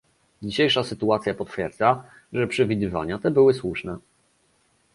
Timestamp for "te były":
3.19-3.53